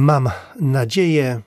[0.00, 0.30] Mam
[0.60, 1.42] nadzieję,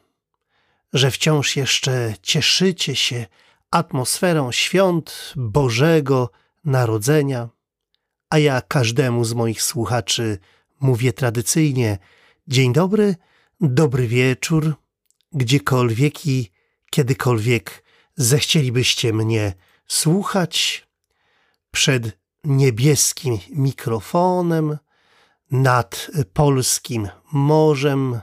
[0.93, 3.25] że wciąż jeszcze cieszycie się
[3.71, 6.29] atmosferą świąt Bożego
[6.65, 7.49] Narodzenia,
[8.29, 10.39] a ja każdemu z moich słuchaczy
[10.79, 11.97] mówię tradycyjnie
[12.47, 13.15] dzień dobry,
[13.61, 14.75] dobry wieczór,
[15.33, 16.51] gdziekolwiek i
[16.89, 17.83] kiedykolwiek
[18.15, 19.53] zechcielibyście mnie
[19.87, 20.87] słuchać
[21.71, 24.77] przed niebieskim mikrofonem
[25.51, 28.21] nad polskim morzem.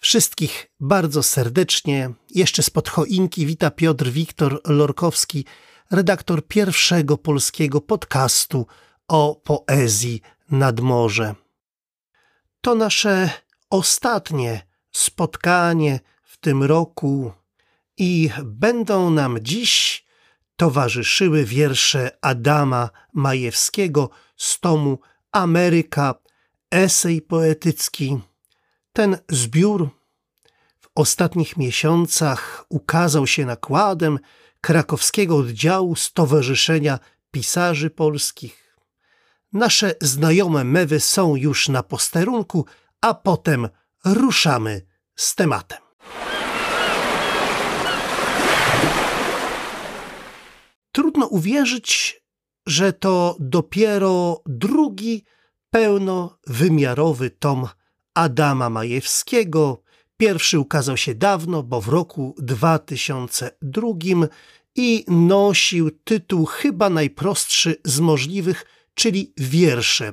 [0.00, 5.44] Wszystkich bardzo serdecznie, jeszcze spod choinki wita Piotr Wiktor Lorkowski,
[5.90, 8.66] redaktor pierwszego polskiego podcastu
[9.08, 11.34] o poezji nad morze.
[12.60, 13.30] To nasze
[13.70, 17.32] ostatnie spotkanie w tym roku
[17.96, 20.04] i będą nam dziś
[20.56, 24.98] towarzyszyły wiersze Adama Majewskiego z tomu
[25.32, 26.14] Ameryka,
[26.70, 28.18] esej poetycki.
[28.92, 29.88] Ten zbiór
[30.80, 34.18] w ostatnich miesiącach ukazał się nakładem
[34.60, 36.98] krakowskiego oddziału Stowarzyszenia
[37.30, 38.76] Pisarzy Polskich.
[39.52, 42.66] Nasze znajome mewy są już na posterunku,
[43.00, 43.68] a potem
[44.04, 45.78] ruszamy z tematem.
[50.92, 52.22] Trudno uwierzyć,
[52.66, 55.24] że to dopiero drugi
[55.70, 57.68] pełnowymiarowy tom
[58.18, 59.82] Adama Majewskiego.
[60.16, 63.88] Pierwszy ukazał się dawno, bo w roku 2002
[64.74, 70.12] i nosił tytuł chyba najprostszy z możliwych, czyli wiersze.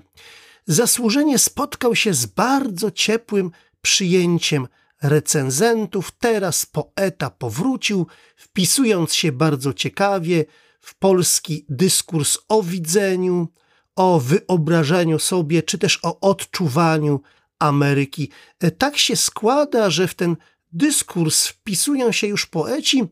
[0.68, 4.68] Zasłużenie spotkał się z bardzo ciepłym przyjęciem
[5.02, 6.12] recenzentów.
[6.12, 10.46] Teraz poeta powrócił, wpisując się bardzo ciekawie
[10.82, 13.48] w polski dyskurs o widzeniu,
[13.96, 17.22] o wyobrażeniu sobie, czy też o odczuwaniu
[17.60, 18.30] Ameryki.
[18.60, 20.38] E, tak się składa, że w ten
[20.72, 23.04] dyskurs wpisują się już poeci,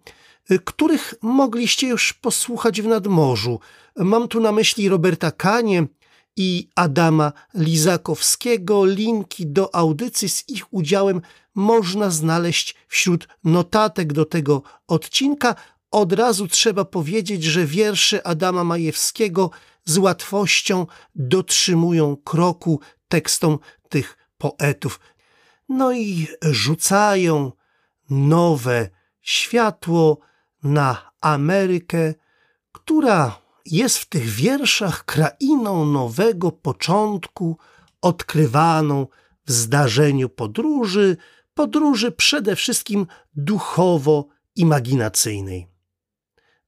[0.50, 3.60] e, których mogliście już posłuchać w nadmorzu.
[3.96, 5.88] Mam tu na myśli Roberta Kanie
[6.36, 8.86] i Adama Lizakowskiego.
[8.86, 11.22] Linki do audycji z ich udziałem
[11.56, 15.56] można znaleźć wśród notatek do tego odcinka.
[15.92, 19.50] Od razu trzeba powiedzieć, że wiersze Adama Majewskiego
[19.86, 23.60] z łatwością dotrzymują kroku tekstom
[23.90, 25.00] tych poetów.
[25.70, 27.52] No i rzucają
[28.10, 28.90] nowe
[29.22, 30.20] światło
[30.64, 32.14] na Amerykę,
[32.72, 37.58] która jest w tych wierszach krainą nowego początku,
[38.02, 39.08] odkrywaną
[39.46, 41.18] w zdarzeniu podróży,
[41.54, 45.74] podróży przede wszystkim duchowo-imaginacyjnej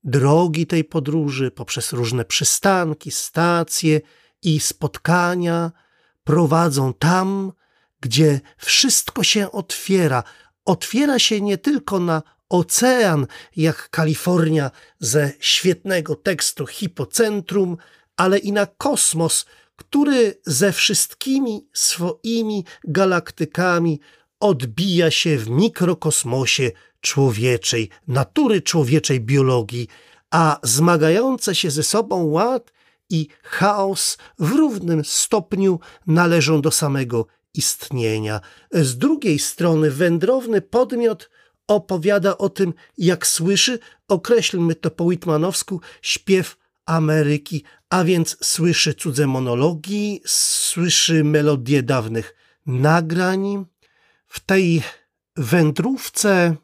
[0.06, 4.02] drogi tej podróży poprzez różne przystanki, stacje
[4.42, 5.72] i spotkania
[6.24, 7.52] prowadzą tam,
[8.06, 10.24] gdzie wszystko się otwiera.
[10.66, 17.78] Otwiera się nie tylko na ocean, jak Kalifornia ze świetnego tekstu Hipocentrum,
[18.18, 19.46] ale i na kosmos,
[19.76, 24.00] który ze wszystkimi swoimi galaktykami
[24.40, 29.88] odbija się w mikrokosmosie człowieczej, natury człowieczej biologii,
[30.32, 32.72] a zmagające się ze sobą ład
[33.10, 37.28] i chaos w równym stopniu należą do samego
[37.58, 38.42] istnienia.
[38.72, 41.30] Z drugiej strony wędrowny podmiot
[41.68, 49.28] opowiada o tym, jak słyszy, określmy to po Whitmanowsku, śpiew Ameryki, a więc słyszy cudze
[49.28, 52.36] monologi, słyszy melodie dawnych
[52.66, 53.66] nagrań.
[54.28, 54.84] W tej
[55.36, 56.56] wędrówce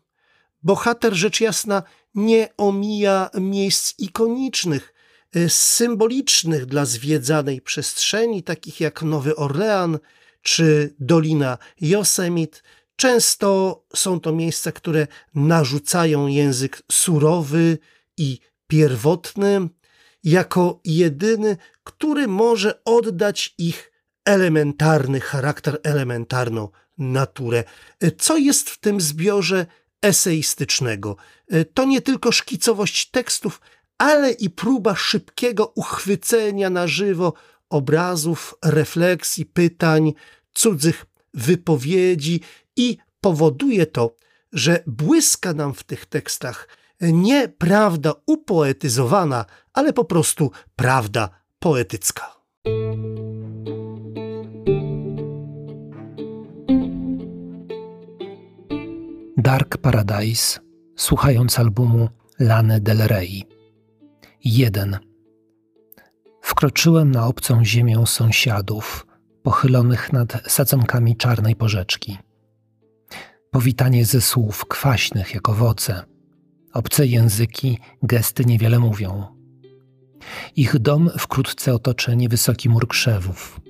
[0.64, 1.84] bohater rzecz jasna
[2.16, 4.94] nie omija miejsc ikonicznych,
[5.36, 10.00] y, symbolicznych dla zwiedzanej przestrzeni, takich jak Nowy Orlean
[10.42, 12.60] czy Dolina Yosemite.
[12.96, 17.78] Często są to miejsca, które narzucają język surowy
[18.18, 19.70] i pierwotny,
[20.24, 23.92] jako jedyny, który może oddać ich
[24.26, 27.64] elementarny charakter, elementarną naturę.
[28.18, 29.66] Co jest w tym zbiorze
[30.02, 31.16] eseistycznego.
[31.74, 33.62] To nie tylko szkicowość tekstów,
[33.98, 37.34] ale i próba szybkiego uchwycenia na żywo
[37.72, 40.14] obrazów, refleksji, pytań,
[40.54, 42.42] cudzych wypowiedzi
[42.76, 44.16] i powoduje to,
[44.54, 46.68] że błyska nam w tych tekstach
[47.02, 51.30] nie prawda upoetyzowana, ale po prostu prawda
[51.60, 52.42] poetycka.
[59.38, 60.60] Dark Paradise,
[60.96, 62.10] słuchając albumu
[62.40, 63.44] Lany Del Rey.
[64.44, 65.11] 1.
[66.52, 69.08] Wkroczyłem na obcą ziemię sąsiadów,
[69.44, 72.18] pochylonych nad sadzonkami czarnej porzeczki.
[73.52, 76.04] powitanie ze słów kwaśnych jak owoce.
[76.74, 79.28] Obce języki, gesty niewiele mówią.
[80.56, 83.62] Ich dom wkrótce otoczy niewysoki mur krzewów.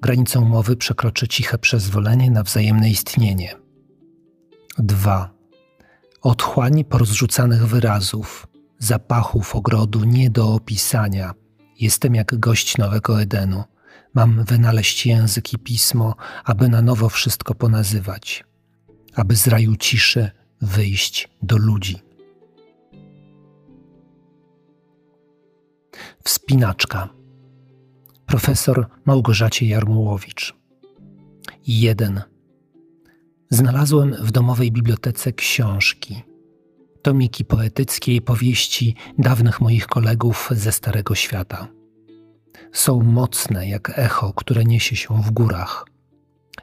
[0.00, 3.54] Granicą mowy przekroczy ciche przyzwolenie na wzajemne istnienie.
[4.78, 5.30] 2.
[6.22, 8.46] Otchłań porozrzucanych wyrazów,
[8.78, 11.41] zapachów ogrodu nie do opisania.
[11.82, 13.64] Jestem jak gość nowego Edenu.
[14.14, 18.44] Mam wynaleźć język i pismo, aby na nowo wszystko ponazywać,
[19.14, 20.30] aby z raju ciszy
[20.60, 21.98] wyjść do ludzi.
[26.24, 27.08] Wspinaczka.
[28.26, 30.54] Profesor Małgorzacie Jarmułowicz.
[31.66, 32.22] 1.
[33.50, 36.22] Znalazłem w domowej bibliotece książki,
[37.02, 41.68] tomiki poetyckie i powieści dawnych moich kolegów ze Starego Świata.
[42.72, 45.86] Są mocne jak echo, które niesie się w górach.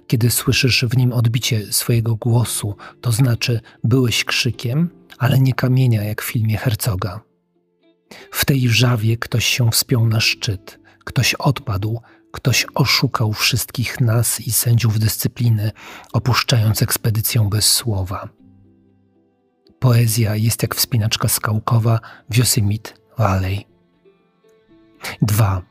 [0.08, 6.22] Kiedy słyszysz w nim odbicie swojego głosu, to znaczy byłeś krzykiem, ale nie kamienia jak
[6.22, 7.22] w filmie Herzoga.
[8.32, 12.02] W tej wrzawie ktoś się wspiął na szczyt, ktoś odpadł,
[12.32, 15.72] ktoś oszukał wszystkich nas i sędziów dyscypliny,
[16.14, 18.39] opuszczając ekspedycję bez słowa.
[19.90, 22.00] Poezja jest jak wspinaczka skałkowa
[22.30, 23.66] w Yosemite Valley.
[25.22, 25.62] 2.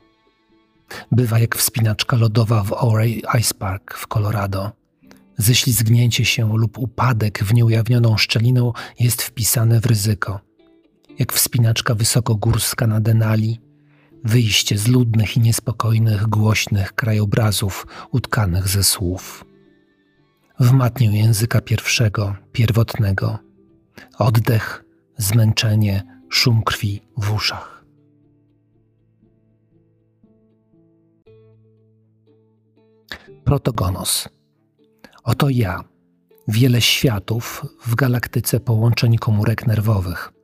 [1.11, 4.71] Bywa jak wspinaczka lodowa w Ouray Ice Park w Colorado.
[5.37, 10.39] Ześlizgnięcie się lub upadek w nieujawnioną szczeliną jest wpisane w ryzyko.
[11.19, 13.59] Jak wspinaczka wysokogórska na Denali,
[14.23, 19.45] wyjście z ludnych i niespokojnych, głośnych krajobrazów utkanych ze słów.
[20.59, 23.48] W matniu języka pierwszego, pierwotnego,
[24.17, 24.83] oddech,
[25.17, 27.85] zmęczenie, szum krwi w uszach.
[33.43, 34.29] Protogonos.
[35.23, 35.83] Oto ja,
[36.47, 40.31] wiele światów w galaktyce połączeń komórek nerwowych–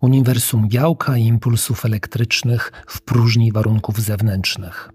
[0.00, 4.90] uniwersum białka i impulsów elektrycznych w próżni warunków zewnętrznych.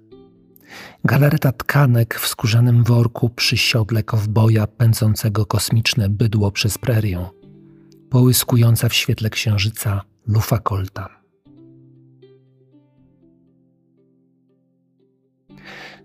[1.06, 7.26] Galareta tkanek w skórzanym worku przy siodle kowboja pędzącego kosmiczne bydło przez prerię,
[8.10, 11.10] połyskująca w świetle księżyca lufa kolta.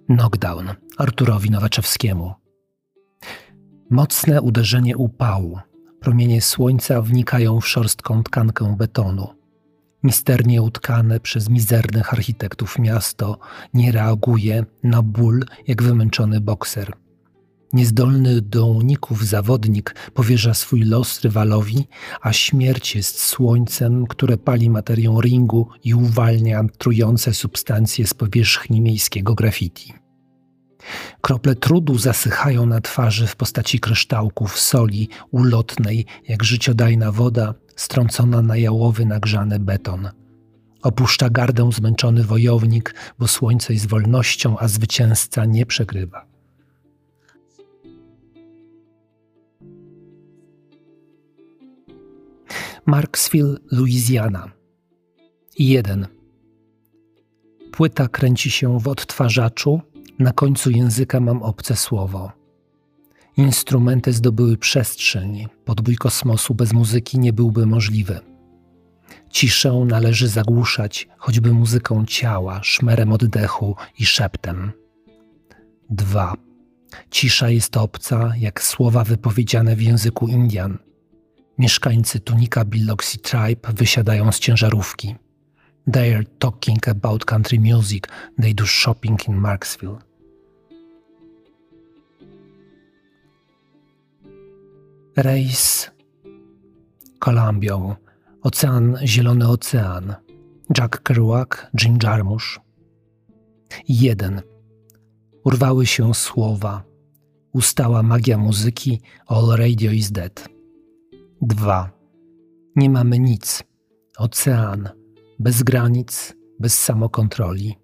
[0.07, 0.69] Knockdown
[0.99, 2.35] Arturowi Nowaczewskiemu.
[3.91, 5.59] Mocne uderzenie upału,
[6.03, 9.29] Promienie słońca wnikają w szorstką tkankę betonu.
[10.03, 13.39] Misternie utkane przez mizernych architektów miasto
[13.75, 16.93] nie reaguje na ból jak wymęczony bokser.
[17.73, 21.89] Niezdolny do uników zawodnik powierza swój los rywalowi,
[22.21, 29.35] a śmierć jest słońcem, które pali materię ringu i uwalnia trujące substancje z powierzchni miejskiego
[29.35, 29.95] graffiti.
[31.21, 38.57] Krople trudu zasychają na twarzy w postaci kryształków soli ulotnej, jak życiodajna woda strącona na
[38.57, 40.09] jałowy nagrzany beton.
[40.83, 46.32] Opuszcza gardę zmęczony wojownik, bo słońce jest wolnością, a zwycięzca nie przegrywa.
[52.87, 54.51] Marksville, Louisiana.
[55.59, 56.07] 1.
[57.73, 59.81] Płyta kręci się w odtwarzaczu,
[60.19, 62.33] na końcu języka mam obce słowo.
[63.37, 68.21] Instrumenty zdobyły przestrzeń, podbój kosmosu bez muzyki nie byłby możliwy.
[69.31, 74.73] Ciszę należy zagłuszać choćby muzyką ciała, szmerem oddechu i szeptem.
[75.91, 76.35] 2.
[77.11, 80.79] Cisza jest obca, jak słowa wypowiedziane w języku Indian.
[81.63, 85.15] Mieszkańcy Tunika Biloxi Tribe wysiadają z ciężarówki.
[85.93, 88.05] They are talking about country music,
[88.43, 89.99] they do shopping in Marksville.
[95.17, 95.91] Rejs
[97.19, 97.97] Kolumbią,
[98.43, 100.15] Ocean Zielony Ocean,
[100.79, 101.49] Jack Kerouac,
[101.83, 102.61] Jim Jarmusch.
[103.89, 104.43] Jeden.
[105.45, 106.83] Urwały się słowa.
[107.53, 110.52] Ustała magia muzyki, all radio is dead.
[111.43, 111.91] Dwa.
[112.77, 113.63] Nie mamy nic.
[114.19, 114.89] Ocean.
[115.39, 117.77] Bez granic, bez samokontroli.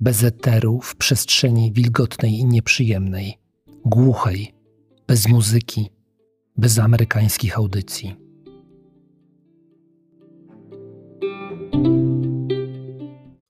[0.00, 3.38] Bez eteru w przestrzeni wilgotnej i nieprzyjemnej.
[3.84, 4.54] Głuchej.
[5.06, 5.90] Bez muzyki
[6.56, 8.16] bez amerykańskich audycji.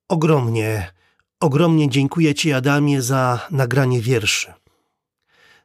[0.09, 0.92] Ogromnie,
[1.40, 4.52] ogromnie dziękuję Ci, Adamie, za nagranie wierszy.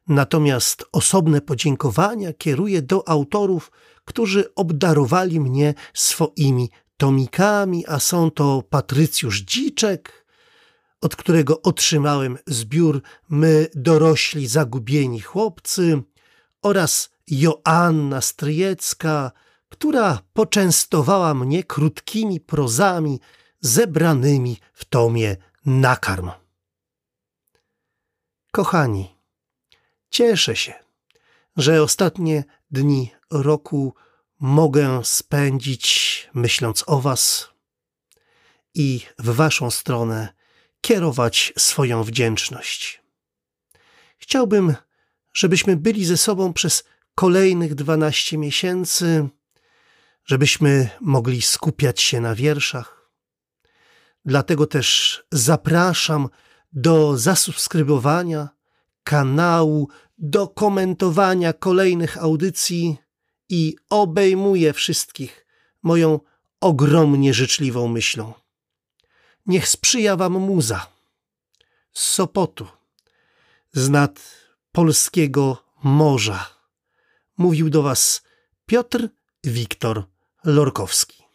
[0.07, 3.71] Natomiast osobne podziękowania kieruję do autorów,
[4.05, 10.25] którzy obdarowali mnie swoimi tomikami, a są to Patrycjusz Dziczek,
[11.01, 16.01] od którego otrzymałem zbiór My dorośli zagubieni chłopcy,
[16.61, 19.31] oraz Joanna Stryjecka,
[19.69, 23.19] która poczęstowała mnie krótkimi prozami
[23.61, 26.31] zebranymi w tomie Nakarm.
[28.51, 29.16] Kochani,
[30.17, 30.73] cieszę się,
[31.57, 33.93] że ostatnie dni roku
[34.39, 37.49] mogę spędzić myśląc o Was
[38.73, 40.33] i w Waszą stronę
[40.81, 43.01] kierować swoją wdzięczność.
[44.17, 44.75] Chciałbym,
[45.33, 46.83] żebyśmy byli ze sobą przez
[47.15, 49.29] kolejnych dwanaście miesięcy,
[50.25, 53.11] żebyśmy mogli skupiać się na wierszach.
[54.25, 56.29] Dlatego też zapraszam
[56.73, 58.56] do zasubskrybowania
[59.07, 62.97] kanału, do komentowania kolejnych audycji
[63.49, 65.45] i obejmuję wszystkich
[65.83, 66.19] moją
[66.61, 68.33] ogromnie życzliwą myślą.
[69.45, 70.87] Niech sprzyja Wam muza
[71.93, 72.67] z Sopotu,
[73.73, 74.19] z nad
[74.71, 76.49] polskiego morza.
[77.37, 78.21] Mówił do Was
[78.65, 79.09] Piotr
[79.43, 80.03] Wiktor
[80.43, 81.26] Lorkowski.